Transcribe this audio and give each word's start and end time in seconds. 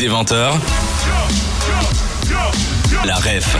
Des 0.00 0.08
20h. 0.08 0.52
La 3.04 3.16
ref 3.16 3.54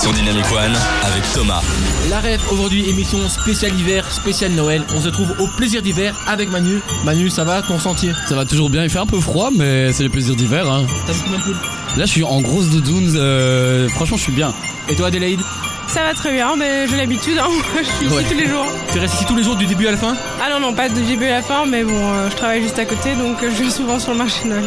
sur 0.00 0.12
Dynamic 0.12 0.44
One 0.52 0.72
avec 1.02 1.32
Thomas. 1.34 1.62
La 2.08 2.20
rêve 2.20 2.40
aujourd'hui 2.52 2.88
émission 2.88 3.28
spéciale 3.28 3.74
hiver, 3.76 4.08
spéciale 4.08 4.52
Noël. 4.52 4.84
On 4.94 5.00
se 5.00 5.08
trouve 5.08 5.34
au 5.40 5.48
plaisir 5.48 5.82
d'hiver 5.82 6.14
avec 6.28 6.48
Manu. 6.48 6.80
Manu, 7.04 7.28
ça 7.28 7.42
va 7.42 7.60
ton 7.60 7.80
sentier 7.80 8.12
Ça 8.28 8.36
va 8.36 8.44
toujours 8.44 8.70
bien, 8.70 8.84
il 8.84 8.90
fait 8.90 9.00
un 9.00 9.06
peu 9.06 9.18
froid, 9.18 9.50
mais 9.52 9.92
c'est 9.92 10.04
les 10.04 10.08
plaisirs 10.08 10.36
d'hiver. 10.36 10.70
Hein. 10.70 10.86
T'as 11.08 11.12
mis 11.12 11.20
combien 11.24 11.38
de 11.38 11.42
poules? 11.42 11.58
Là, 11.96 12.04
je 12.04 12.10
suis 12.10 12.22
en 12.22 12.40
grosse 12.40 12.68
doudoune, 12.68 13.12
euh, 13.16 13.88
franchement, 13.88 14.16
je 14.16 14.22
suis 14.22 14.32
bien. 14.32 14.54
Et 14.88 14.94
toi 14.94 15.08
Adélaïde? 15.08 15.40
Ça 15.88 16.04
va 16.04 16.14
très 16.14 16.32
bien, 16.32 16.54
mais 16.56 16.86
j'ai 16.86 16.96
l'habitude, 16.96 17.38
hein. 17.38 17.50
je 17.76 17.82
suis 17.82 18.06
ici 18.06 18.24
tous 18.30 18.38
les 18.38 18.48
jours. 18.48 18.66
Tu 18.92 19.00
restes 19.00 19.14
ici 19.14 19.24
tous 19.24 19.34
les 19.34 19.42
jours 19.42 19.56
du 19.56 19.66
début 19.66 19.88
à 19.88 19.90
la 19.90 19.96
fin? 19.96 20.14
Ah 20.40 20.50
non, 20.50 20.60
non, 20.60 20.72
pas 20.72 20.88
de 20.88 21.00
début 21.00 21.26
à 21.26 21.38
la 21.38 21.42
fin, 21.42 21.66
mais 21.66 21.82
bon, 21.82 21.98
euh, 22.14 22.30
je 22.30 22.36
travaille 22.36 22.62
juste 22.62 22.78
à 22.78 22.84
côté, 22.84 23.16
donc 23.16 23.42
euh, 23.42 23.50
je 23.50 23.62
viens 23.62 23.70
souvent 23.70 23.98
sur 23.98 24.12
le 24.12 24.18
marché 24.18 24.44
Noël. 24.46 24.64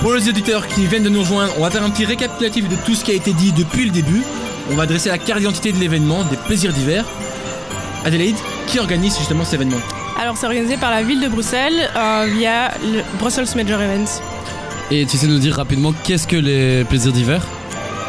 Pour 0.00 0.14
les 0.14 0.28
auditeurs 0.28 0.66
qui 0.68 0.86
viennent 0.86 1.02
de 1.02 1.08
nous 1.08 1.20
rejoindre, 1.20 1.52
on 1.58 1.62
va 1.62 1.70
faire 1.70 1.82
un 1.82 1.90
petit 1.90 2.04
récapitulatif 2.04 2.68
de 2.68 2.76
tout 2.84 2.94
ce 2.94 3.04
qui 3.04 3.10
a 3.10 3.14
été 3.14 3.32
dit 3.32 3.52
depuis 3.52 3.84
le 3.84 3.90
début. 3.90 4.22
On 4.70 4.74
va 4.74 4.86
dresser 4.86 5.08
la 5.08 5.18
carte 5.18 5.40
d'identité 5.40 5.72
de 5.72 5.78
l'événement, 5.78 6.22
des 6.24 6.36
plaisirs 6.36 6.72
d'hiver. 6.72 7.04
Adélaïde, 8.04 8.36
qui 8.66 8.78
organise 8.78 9.18
justement 9.18 9.44
cet 9.44 9.54
événement? 9.54 9.80
Alors, 10.20 10.36
c'est 10.36 10.46
organisé 10.46 10.76
par 10.76 10.90
la 10.90 11.02
ville 11.02 11.20
de 11.20 11.28
Bruxelles 11.28 11.90
euh, 11.96 12.26
via 12.32 12.72
le 12.82 13.02
Brussels 13.18 13.48
Major 13.56 13.80
Events. 13.80 14.20
Et 14.90 15.04
tu 15.06 15.16
sais 15.16 15.26
nous 15.26 15.38
dire 15.38 15.56
rapidement 15.56 15.92
qu'est-ce 16.04 16.26
que 16.26 16.36
les 16.36 16.84
plaisirs 16.84 17.12
d'hiver 17.12 17.42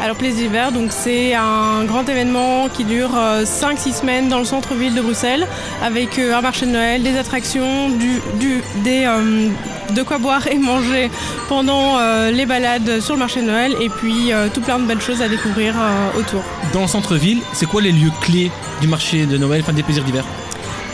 Alors, 0.00 0.16
Plaisir 0.16 0.48
d'hiver, 0.48 0.70
c'est 0.90 1.34
un 1.34 1.84
grand 1.84 2.08
événement 2.08 2.68
qui 2.68 2.84
dure 2.84 3.10
5-6 3.10 4.00
semaines 4.00 4.28
dans 4.28 4.38
le 4.38 4.44
centre-ville 4.44 4.94
de 4.94 5.00
Bruxelles, 5.00 5.46
avec 5.82 6.18
euh, 6.18 6.36
un 6.36 6.40
marché 6.40 6.66
de 6.66 6.70
Noël, 6.70 7.02
des 7.02 7.18
attractions, 7.18 7.90
euh, 7.90 9.48
de 9.94 10.02
quoi 10.02 10.18
boire 10.18 10.46
et 10.46 10.58
manger 10.58 11.10
pendant 11.48 11.98
euh, 11.98 12.30
les 12.30 12.46
balades 12.46 13.00
sur 13.00 13.14
le 13.14 13.20
marché 13.20 13.40
de 13.40 13.46
Noël, 13.46 13.74
et 13.80 13.88
puis 13.88 14.32
euh, 14.32 14.48
tout 14.52 14.60
plein 14.60 14.78
de 14.78 14.84
belles 14.84 15.00
choses 15.00 15.20
à 15.20 15.28
découvrir 15.28 15.74
euh, 15.76 16.20
autour. 16.20 16.42
Dans 16.72 16.82
le 16.82 16.86
centre-ville, 16.86 17.40
c'est 17.52 17.66
quoi 17.66 17.80
les 17.80 17.92
lieux 17.92 18.12
clés 18.20 18.50
du 18.80 18.86
marché 18.88 19.26
de 19.26 19.36
Noël, 19.36 19.62
enfin 19.62 19.72
des 19.72 19.82
plaisirs 19.82 20.04
d'hiver? 20.04 20.24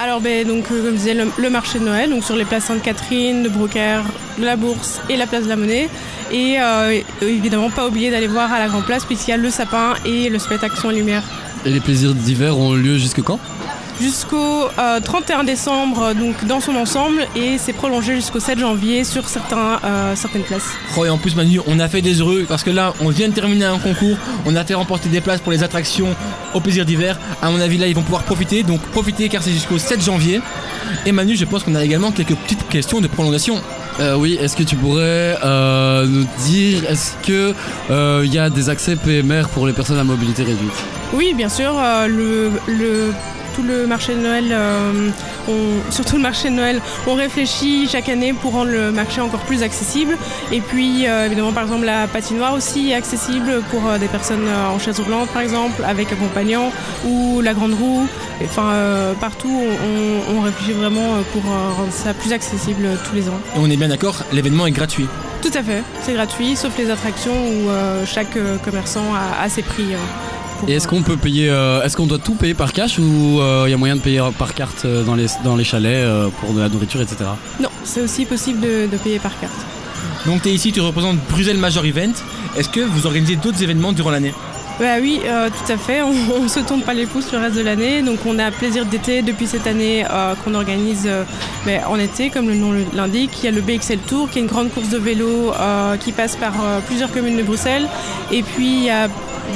Alors, 0.04 0.20
ben, 0.20 0.46
euh, 0.46 0.60
comme 0.60 0.84
je 0.84 0.90
disais, 0.90 1.14
le, 1.14 1.48
marché 1.48 1.78
de 1.78 1.84
Noël, 1.84 2.14
sur 2.22 2.36
les 2.36 2.44
places 2.44 2.64
Sainte-Catherine, 2.64 3.42
de 3.42 3.48
Brocaire, 3.48 4.02
la 4.38 4.54
Bourse 4.54 5.00
et 5.08 5.16
la 5.16 5.26
place 5.26 5.44
de 5.44 5.48
la 5.48 5.56
Monnaie. 5.56 5.88
Et 6.30 6.56
euh, 6.60 7.00
évidemment, 7.22 7.70
pas 7.70 7.88
oublier 7.88 8.10
d'aller 8.10 8.26
voir 8.26 8.52
à 8.52 8.58
la 8.58 8.68
Grand 8.68 8.82
Place, 8.82 9.06
puisqu'il 9.06 9.30
y 9.30 9.32
a 9.32 9.38
le 9.38 9.48
sapin 9.48 9.94
et 10.04 10.28
le 10.28 10.38
spectacle 10.38 10.76
et 10.90 10.94
Lumière. 10.94 11.22
Et 11.64 11.70
les 11.70 11.80
plaisirs 11.80 12.12
d'hiver 12.12 12.58
ont 12.58 12.74
lieu 12.74 12.98
jusque 12.98 13.22
quand? 13.22 13.40
Jusqu'au 14.00 14.64
euh, 14.78 14.98
31 15.00 15.44
décembre, 15.44 16.02
euh, 16.02 16.14
donc 16.14 16.44
dans 16.46 16.60
son 16.60 16.74
ensemble, 16.74 17.26
et 17.36 17.58
c'est 17.58 17.72
prolongé 17.72 18.16
jusqu'au 18.16 18.40
7 18.40 18.58
janvier 18.58 19.04
sur 19.04 19.28
certains, 19.28 19.78
euh, 19.84 20.16
certaines 20.16 20.42
places. 20.42 20.70
Oh, 20.96 21.04
et 21.04 21.08
en 21.10 21.16
plus 21.18 21.36
Manu, 21.36 21.60
on 21.66 21.78
a 21.78 21.88
fait 21.88 22.02
des 22.02 22.20
heureux 22.20 22.44
parce 22.48 22.64
que 22.64 22.70
là, 22.70 22.92
on 23.00 23.10
vient 23.10 23.28
de 23.28 23.34
terminer 23.34 23.66
un 23.66 23.78
concours, 23.78 24.16
on 24.46 24.56
a 24.56 24.64
fait 24.64 24.74
remporter 24.74 25.08
des 25.08 25.20
places 25.20 25.40
pour 25.40 25.52
les 25.52 25.62
attractions 25.62 26.08
au 26.54 26.60
plaisir 26.60 26.84
d'hiver. 26.84 27.18
À 27.40 27.50
mon 27.50 27.60
avis, 27.60 27.78
là, 27.78 27.86
ils 27.86 27.94
vont 27.94 28.02
pouvoir 28.02 28.24
profiter, 28.24 28.62
donc 28.64 28.80
profitez 28.80 29.28
car 29.28 29.42
c'est 29.42 29.52
jusqu'au 29.52 29.78
7 29.78 30.02
janvier. 30.02 30.40
Et 31.06 31.12
Manu, 31.12 31.36
je 31.36 31.44
pense 31.44 31.62
qu'on 31.62 31.74
a 31.76 31.84
également 31.84 32.10
quelques 32.10 32.34
petites 32.34 32.68
questions 32.68 33.00
de 33.00 33.06
prolongation. 33.06 33.60
Euh, 34.00 34.16
Oui, 34.16 34.36
est-ce 34.40 34.56
que 34.56 34.64
tu 34.64 34.74
pourrais 34.74 35.38
euh, 35.44 36.04
nous 36.06 36.26
dire, 36.44 36.82
est-ce 36.90 37.12
que 37.24 37.54
euh, 37.90 38.22
il 38.24 38.34
y 38.34 38.38
a 38.38 38.50
des 38.50 38.68
accès 38.68 38.96
PMR 38.96 39.44
pour 39.54 39.68
les 39.68 39.72
personnes 39.72 39.98
à 39.98 40.04
mobilité 40.04 40.42
réduite? 40.42 40.72
Oui, 41.12 41.32
bien 41.32 41.48
sûr, 41.48 41.72
euh, 41.78 42.08
le, 42.08 42.50
le- 42.66 43.12
tout 43.54 43.62
le 43.62 43.86
marché 43.86 44.14
de 44.14 44.20
Noël, 44.20 44.44
euh, 44.50 45.10
on- 45.48 45.90
surtout 45.92 46.16
le 46.16 46.22
marché 46.22 46.50
de 46.50 46.54
Noël, 46.54 46.80
on 47.06 47.14
réfléchit 47.14 47.88
chaque 47.88 48.08
année 48.08 48.32
pour 48.32 48.52
rendre 48.52 48.70
le 48.70 48.90
marché 48.92 49.20
encore 49.20 49.40
plus 49.40 49.62
accessible. 49.62 50.16
Et 50.52 50.60
puis, 50.60 51.06
euh, 51.06 51.26
évidemment, 51.26 51.52
par 51.52 51.62
exemple, 51.64 51.84
la 51.86 52.06
patinoire 52.06 52.52
aussi 52.54 52.90
est 52.90 52.94
accessible 52.94 53.62
pour 53.70 53.86
euh, 53.88 53.98
des 53.98 54.08
personnes 54.08 54.46
en 54.74 54.78
chaise 54.78 55.00
roulante, 55.00 55.28
par 55.28 55.42
exemple, 55.42 55.82
avec 55.86 56.12
accompagnant, 56.12 56.70
ou 57.06 57.40
la 57.40 57.54
grande 57.54 57.74
roue. 57.74 58.06
Enfin, 58.44 58.72
partout, 59.20 59.48
on, 59.50 60.36
on 60.36 60.40
réfléchit 60.40 60.72
vraiment 60.72 61.14
pour 61.32 61.42
rendre 61.42 61.92
ça 61.92 62.12
plus 62.14 62.32
accessible 62.32 62.88
tous 63.08 63.14
les 63.14 63.28
ans. 63.28 63.40
Et 63.54 63.58
on 63.60 63.70
est 63.70 63.76
bien 63.76 63.88
d'accord, 63.88 64.16
l'événement 64.32 64.66
est 64.66 64.72
gratuit. 64.72 65.06
Tout 65.40 65.50
à 65.54 65.62
fait, 65.62 65.82
c'est 66.02 66.14
gratuit, 66.14 66.56
sauf 66.56 66.72
les 66.78 66.90
attractions 66.90 67.32
où 67.32 67.68
chaque 68.06 68.36
commerçant 68.64 69.04
a, 69.14 69.44
a 69.44 69.48
ses 69.48 69.62
prix. 69.62 69.84
Euh, 70.62 70.66
Et 70.68 70.72
est-ce 70.74 70.88
qu'on 70.88 71.02
peut 71.02 71.16
payer, 71.16 71.48
euh, 71.50 71.82
est-ce 71.82 71.96
qu'on 71.96 72.06
doit 72.06 72.18
tout 72.18 72.34
payer 72.34 72.54
par 72.54 72.72
cash 72.72 72.98
ou 72.98 73.02
il 73.02 73.70
y 73.70 73.74
a 73.74 73.76
moyen 73.76 73.96
de 73.96 74.00
payer 74.00 74.22
par 74.38 74.54
carte 74.54 74.84
euh, 74.84 75.02
dans 75.02 75.14
les, 75.14 75.26
dans 75.44 75.56
les 75.56 75.64
chalets 75.64 76.04
euh, 76.04 76.28
pour 76.40 76.52
de 76.52 76.60
la 76.60 76.68
nourriture, 76.68 77.00
etc. 77.00 77.24
Non, 77.60 77.68
c'est 77.84 78.00
aussi 78.00 78.24
possible 78.24 78.60
de, 78.60 78.86
de 78.90 78.96
payer 78.96 79.18
par 79.18 79.38
carte. 79.40 79.54
Donc 80.26 80.42
tu 80.42 80.48
es 80.48 80.52
ici, 80.52 80.72
tu 80.72 80.80
représentes 80.80 81.18
Bruxelles 81.30 81.58
Major 81.58 81.84
Event. 81.84 82.12
Est-ce 82.56 82.68
que 82.68 82.80
vous 82.80 83.06
organisez 83.06 83.36
d'autres 83.36 83.62
événements 83.62 83.92
durant 83.92 84.10
l'année? 84.10 84.32
Bah 84.80 84.96
oui, 85.00 85.20
euh, 85.24 85.50
tout 85.50 85.72
à 85.72 85.76
fait. 85.76 86.02
On, 86.02 86.12
on 86.42 86.48
se 86.48 86.58
tombe 86.60 86.82
pas 86.82 86.94
les 86.94 87.06
pouces 87.06 87.30
le 87.32 87.38
reste 87.38 87.56
de 87.56 87.60
l'année. 87.62 88.02
Donc 88.02 88.18
on 88.26 88.38
a 88.38 88.50
plaisir 88.50 88.84
d'été 88.86 89.22
depuis 89.22 89.46
cette 89.46 89.66
année 89.66 90.04
euh, 90.10 90.34
qu'on 90.42 90.54
organise 90.54 91.04
euh, 91.06 91.22
ben, 91.64 91.82
en 91.88 91.96
été, 91.98 92.30
comme 92.30 92.48
le 92.48 92.54
nom 92.54 92.72
l'indique. 92.94 93.30
Il 93.42 93.44
y 93.44 93.48
a 93.48 93.52
le 93.52 93.60
BXL 93.60 93.98
Tour, 94.08 94.28
qui 94.30 94.38
est 94.38 94.42
une 94.42 94.48
grande 94.48 94.72
course 94.72 94.88
de 94.88 94.98
vélo 94.98 95.52
euh, 95.52 95.96
qui 95.96 96.10
passe 96.12 96.34
par 96.36 96.54
euh, 96.62 96.80
plusieurs 96.86 97.12
communes 97.12 97.36
de 97.36 97.42
Bruxelles. 97.44 97.86
Et 98.32 98.42
puis 98.42 98.66
il 98.66 98.84
y 98.84 98.90
a 98.90 99.08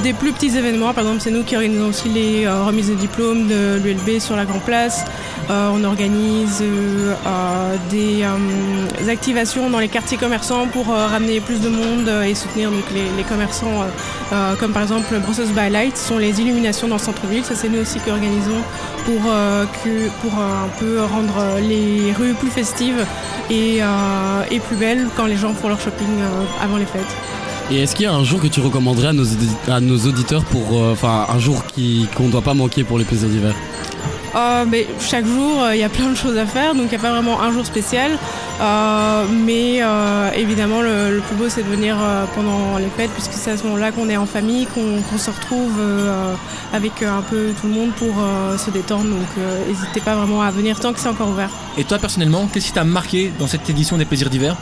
des 0.03 0.13
plus 0.13 0.31
petits 0.31 0.57
événements. 0.57 0.93
Par 0.93 1.03
exemple, 1.03 1.21
c'est 1.21 1.31
nous 1.31 1.43
qui 1.43 1.55
organisons 1.55 1.89
aussi 1.89 2.09
les 2.09 2.45
euh, 2.45 2.63
remises 2.63 2.89
de 2.89 2.95
diplômes 2.95 3.47
de 3.47 3.79
l'ULB 3.83 4.19
sur 4.19 4.35
la 4.35 4.45
Grand 4.45 4.59
Place. 4.59 5.05
Euh, 5.49 5.71
on 5.73 5.83
organise 5.83 6.61
euh, 6.61 7.75
des 7.89 9.09
activations 9.09 9.69
dans 9.69 9.79
les 9.79 9.87
quartiers 9.87 10.17
commerçants 10.17 10.67
pour 10.67 10.87
ramener 10.87 11.39
plus 11.39 11.61
de 11.61 11.69
monde 11.69 12.09
et 12.25 12.35
soutenir 12.35 12.69
les, 12.93 13.23
commerçants, 13.23 13.85
comme 14.59 14.71
par 14.71 14.83
exemple 14.83 15.17
Brussels 15.19 15.49
by 15.49 15.69
Light, 15.69 15.97
ce 15.97 16.09
sont 16.09 16.17
les 16.17 16.39
illuminations 16.41 16.87
dans 16.87 16.95
le 16.95 17.01
centre-ville. 17.01 17.43
Ça, 17.43 17.55
c'est 17.55 17.69
nous 17.69 17.79
aussi 17.79 17.99
qui 17.99 18.11
organisons 18.11 18.61
pour, 19.05 19.31
un 19.31 20.69
peu 20.79 21.01
rendre 21.01 21.59
les 21.67 22.13
rues 22.13 22.33
plus 22.33 22.49
festives 22.49 23.05
et, 23.49 23.81
plus 24.67 24.75
belles 24.75 25.07
quand 25.15 25.25
les 25.25 25.37
gens 25.37 25.53
font 25.53 25.69
leur 25.69 25.79
shopping 25.81 26.09
avant 26.61 26.77
les 26.77 26.85
fêtes. 26.85 27.15
Et 27.71 27.83
est-ce 27.83 27.95
qu'il 27.95 28.05
y 28.05 28.07
a 28.07 28.13
un 28.13 28.23
jour 28.23 28.41
que 28.41 28.47
tu 28.47 28.61
recommanderais 28.61 29.09
à 29.09 29.13
nos, 29.13 29.25
à 29.67 29.79
nos 29.79 29.97
auditeurs 29.99 30.43
pour, 30.45 30.65
euh, 30.73 30.93
enfin, 30.93 31.27
un 31.29 31.37
jour 31.37 31.63
qui 31.67 32.07
qu'on 32.15 32.25
ne 32.25 32.31
doit 32.31 32.41
pas 32.41 32.55
manquer 32.55 32.83
pour 32.83 32.97
les 32.97 33.05
plaisirs 33.05 33.29
d'hiver? 33.29 33.53
Euh, 34.35 34.65
mais 34.67 34.87
chaque 34.99 35.25
jour, 35.25 35.61
euh, 35.61 35.75
il 35.75 35.79
y 35.81 35.83
a 35.83 35.89
plein 35.89 36.09
de 36.09 36.15
choses 36.15 36.37
à 36.37 36.45
faire, 36.45 36.73
donc 36.75 36.85
il 36.85 36.89
n'y 36.89 36.95
a 36.95 36.99
pas 36.99 37.11
vraiment 37.11 37.41
un 37.41 37.51
jour 37.51 37.65
spécial. 37.65 38.11
Euh, 38.61 39.25
mais 39.45 39.81
euh, 39.81 40.31
évidemment, 40.35 40.81
le, 40.81 41.15
le 41.15 41.21
plus 41.21 41.35
beau, 41.35 41.45
c'est 41.47 41.63
de 41.63 41.67
venir 41.69 41.95
euh, 41.99 42.25
pendant 42.35 42.77
les 42.77 42.89
fêtes, 42.97 43.11
puisque 43.11 43.33
c'est 43.33 43.51
à 43.51 43.57
ce 43.57 43.63
moment-là 43.63 43.91
qu'on 43.91 44.09
est 44.09 44.17
en 44.17 44.25
famille, 44.25 44.67
qu'on 44.67 45.17
se 45.17 45.29
retrouve 45.29 45.73
euh, 45.79 46.33
avec 46.73 47.01
euh, 47.01 47.17
un 47.19 47.21
peu 47.21 47.53
tout 47.59 47.67
le 47.67 47.73
monde 47.73 47.91
pour 47.97 48.13
euh, 48.19 48.57
se 48.57 48.71
détendre. 48.71 49.05
Donc 49.05 49.27
euh, 49.37 49.67
n'hésitez 49.67 50.01
pas 50.01 50.15
vraiment 50.15 50.41
à 50.41 50.51
venir 50.51 50.79
tant 50.79 50.91
que 50.93 50.99
c'est 50.99 51.09
encore 51.09 51.29
ouvert. 51.29 51.49
Et 51.77 51.83
toi 51.83 51.97
personnellement, 51.99 52.47
qu'est-ce 52.51 52.67
qui 52.67 52.73
t'a 52.73 52.83
marqué 52.83 53.31
dans 53.39 53.47
cette 53.47 53.69
édition 53.69 53.97
des 53.97 54.05
plaisirs 54.05 54.29
d'hiver? 54.29 54.55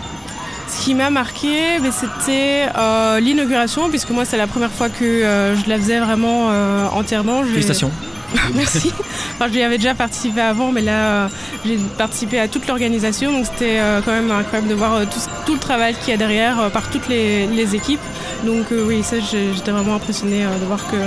Qui 0.87 0.95
m'a 0.95 1.09
marqué, 1.09 1.79
ben, 1.81 1.91
c'était 1.91 2.69
euh, 2.77 3.19
l'inauguration, 3.19 3.89
puisque 3.89 4.09
moi, 4.11 4.23
c'est 4.23 4.37
la 4.37 4.47
première 4.47 4.71
fois 4.71 4.87
que 4.87 5.03
euh, 5.03 5.53
je 5.57 5.69
la 5.69 5.77
faisais 5.77 5.99
vraiment 5.99 6.47
euh, 6.49 6.87
entièrement. 6.93 7.43
Félicitations. 7.43 7.91
Merci. 8.55 8.93
Enfin, 9.33 9.51
j'y 9.51 9.61
avais 9.63 9.79
déjà 9.79 9.95
participé 9.95 10.39
avant, 10.39 10.71
mais 10.71 10.81
là, 10.81 11.27
j'ai 11.65 11.77
participé 11.97 12.39
à 12.39 12.47
toute 12.47 12.67
l'organisation, 12.67 13.33
donc 13.33 13.47
c'était 13.47 13.81
quand 14.05 14.13
même 14.13 14.31
incroyable 14.31 14.69
de 14.69 14.75
voir 14.75 15.01
tout, 15.45 15.53
le 15.53 15.59
travail 15.59 15.93
qu'il 15.95 16.11
y 16.11 16.13
a 16.13 16.17
derrière 16.17 16.71
par 16.71 16.89
toutes 16.89 17.09
les, 17.09 17.47
les 17.47 17.75
équipes. 17.75 17.99
Donc 18.45 18.67
oui, 18.71 19.03
ça, 19.03 19.17
j'étais 19.19 19.71
vraiment 19.71 19.95
impressionnée 19.95 20.43
de 20.43 20.65
voir 20.65 20.79
que 20.89 20.97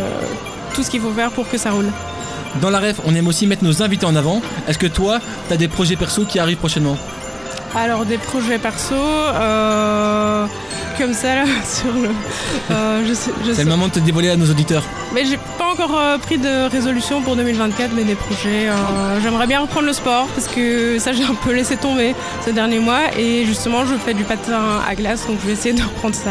tout 0.74 0.82
ce 0.82 0.90
qu'il 0.90 1.00
faut 1.00 1.12
faire 1.12 1.30
pour 1.30 1.48
que 1.48 1.56
ça 1.56 1.70
roule. 1.70 1.90
Dans 2.60 2.70
la 2.70 2.80
ref, 2.80 3.00
on 3.06 3.14
aime 3.14 3.28
aussi 3.28 3.46
mettre 3.46 3.64
nos 3.64 3.82
invités 3.82 4.06
en 4.06 4.16
avant. 4.16 4.42
Est-ce 4.69 4.78
que 4.78 4.88
toi, 4.88 5.20
t'as 5.48 5.56
des 5.56 5.69
projets 5.69 5.96
perso 5.96 6.24
qui 6.24 6.38
arrivent 6.38 6.58
prochainement? 6.58 6.98
Alors 7.75 8.04
des 8.04 8.19
projets 8.19 8.58
perso, 8.58 8.94
euh, 8.94 10.44
comme 10.98 11.14
ça 11.14 11.36
là, 11.36 11.44
sur 11.64 11.92
le... 11.92 12.08
euh, 12.72 13.05
je 13.08 13.14
sais, 13.14 13.31
je 13.44 13.50
C'est 13.50 13.55
sais- 13.58 13.64
le 13.64 13.70
moment 13.70 13.87
de 13.87 13.93
te 13.93 13.99
dévoiler 14.00 14.31
à 14.31 14.37
nos 14.37 14.50
auditeurs. 14.50 14.82
Mais 15.14 15.25
j'ai 15.25 15.38
pas 15.56 15.67
encore 15.72 15.96
euh, 15.96 16.19
pris 16.19 16.37
de 16.38 16.69
résolution 16.69 17.22
pour 17.22 17.37
2024, 17.37 17.93
mais 17.94 18.02
des 18.05 18.17
projets. 18.17 18.67
J'aimerais 19.22 19.46
bien 19.46 19.61
reprendre 19.61 19.87
le 19.87 19.93
sport 19.93 20.26
parce 20.34 20.49
que 20.49 20.99
ça 20.99 21.12
j'ai 21.12 21.25
un 21.25 21.34
peu 21.34 21.52
laissé 21.52 21.76
tomber 21.76 22.14
ces 22.44 22.52
derniers 22.52 22.81
mois 22.81 23.02
et 23.17 23.44
justement 23.44 23.84
je 23.87 23.94
fais 23.94 24.14
du 24.14 24.25
patin 24.25 24.61
à 24.88 24.94
glace 24.96 25.26
donc 25.26 25.38
je 25.43 25.46
vais 25.46 25.52
essayer 25.52 25.75
de 25.75 25.82
reprendre 25.82 26.14
ça. 26.17 26.31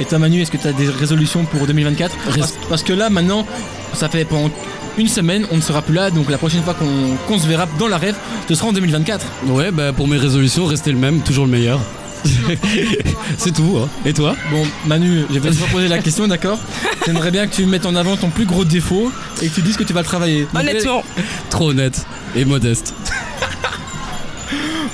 Et 0.00 0.04
toi 0.04 0.18
Manu, 0.18 0.40
est-ce 0.42 0.50
que 0.50 0.56
tu 0.56 0.66
as 0.66 0.72
des 0.72 0.88
résolutions 0.88 1.44
pour 1.44 1.66
2024 1.66 2.16
parce, 2.36 2.54
parce 2.68 2.82
que 2.82 2.92
là 2.92 3.10
maintenant, 3.10 3.46
ça 3.92 4.08
fait 4.08 4.24
pendant 4.24 4.50
une 4.98 5.08
semaine, 5.08 5.46
on 5.50 5.56
ne 5.56 5.60
sera 5.60 5.82
plus 5.82 5.94
là, 5.94 6.10
donc 6.10 6.30
la 6.30 6.38
prochaine 6.38 6.62
fois 6.62 6.74
qu'on 6.74 7.38
se 7.38 7.46
verra 7.46 7.66
dans 7.78 7.88
la 7.88 7.98
rêve, 7.98 8.16
ce 8.48 8.54
sera 8.54 8.68
en 8.68 8.72
2024. 8.72 9.26
Ouais, 9.46 9.70
bah 9.70 9.92
pour 9.92 10.06
mes 10.08 10.16
résolutions, 10.16 10.66
rester 10.66 10.92
le 10.92 10.98
même, 10.98 11.20
toujours 11.20 11.46
le 11.46 11.52
meilleur. 11.52 11.80
C'est 13.38 13.52
tout. 13.52 13.76
Hein. 13.82 13.88
Et 14.06 14.12
toi? 14.12 14.34
Bon 14.50 14.64
Manu, 14.86 15.24
je 15.30 15.38
vais 15.38 15.50
te 15.50 15.62
reposer 15.62 15.88
la 15.88 15.98
question, 15.98 16.26
d'accord? 16.26 16.58
J'aimerais 17.04 17.30
bien 17.30 17.46
que 17.46 17.54
tu 17.54 17.66
mettes 17.66 17.86
en 17.86 17.94
avant 17.94 18.16
ton 18.16 18.30
plus 18.30 18.46
gros 18.46 18.64
défaut 18.64 19.12
et 19.42 19.48
que 19.48 19.54
tu 19.54 19.60
dises 19.62 19.76
que 19.76 19.84
tu 19.84 19.92
vas 19.92 20.00
le 20.00 20.06
travailler. 20.06 20.46
Donc, 20.52 20.62
Honnêtement, 20.62 21.04
Trop 21.50 21.70
honnête 21.70 22.06
et 22.34 22.44
modeste. 22.44 22.94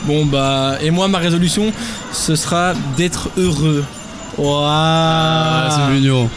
Bon 0.07 0.25
bah, 0.25 0.79
et 0.81 0.91
moi 0.91 1.09
ma 1.09 1.19
résolution, 1.19 1.73
ce 2.13 2.35
sera 2.35 2.73
d'être 2.97 3.29
heureux. 3.37 3.85
Waouh 4.39 4.65
Ah, 4.67 5.69
c'est 5.71 5.93
mignon. 5.95 6.29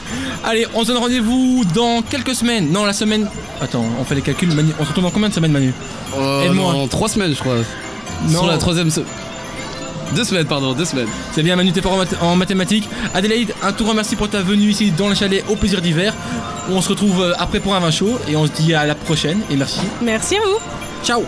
Allez, 0.43 0.65
on 0.73 0.81
se 0.83 0.87
donne 0.87 0.97
rendez-vous 0.97 1.63
dans 1.73 2.01
quelques 2.01 2.35
semaines. 2.35 2.71
Non, 2.71 2.85
la 2.85 2.93
semaine. 2.93 3.27
Attends, 3.61 3.85
on 3.99 4.03
fait 4.03 4.15
les 4.15 4.21
calculs. 4.21 4.51
Manu, 4.53 4.73
on 4.79 4.83
se 4.83 4.89
retrouve 4.89 5.05
dans 5.05 5.11
combien 5.11 5.29
de 5.29 5.33
semaines, 5.33 5.51
Manu 5.51 5.73
Euh, 6.17 6.43
Aide-moi. 6.43 6.73
non, 6.73 6.87
trois 6.87 7.07
semaines, 7.09 7.33
je 7.33 7.39
crois. 7.39 7.55
Non. 8.27 8.39
Sur 8.39 8.47
la 8.47 8.57
troisième 8.57 8.89
se- 8.91 9.01
Deux 10.15 10.23
semaines, 10.25 10.45
pardon, 10.45 10.73
deux 10.73 10.85
semaines. 10.85 11.07
C'est 11.31 11.41
bien, 11.43 11.55
Manu, 11.55 11.71
t'es 11.71 11.81
fort 11.81 11.93
en, 11.93 11.97
math- 12.03 12.21
en 12.21 12.35
mathématiques. 12.35 12.87
Adélaïde, 13.13 13.53
un 13.63 13.71
tout 13.71 13.83
grand 13.85 13.93
merci 13.95 14.15
pour 14.15 14.29
ta 14.29 14.41
venue 14.41 14.69
ici 14.69 14.91
dans 14.91 15.07
le 15.09 15.15
chalet 15.15 15.43
au 15.49 15.55
plaisir 15.55 15.81
d'hiver. 15.81 16.13
On 16.69 16.81
se 16.81 16.89
retrouve 16.89 17.21
euh, 17.21 17.33
après 17.39 17.59
pour 17.59 17.73
un 17.75 17.79
vin 17.79 17.91
chaud 17.91 18.19
et 18.27 18.35
on 18.35 18.45
se 18.45 18.51
dit 18.51 18.73
à 18.73 18.85
la 18.85 18.95
prochaine 18.95 19.39
et 19.49 19.55
merci. 19.55 19.79
Merci 20.01 20.35
à 20.35 20.39
vous. 20.41 20.57
Ciao 21.05 21.23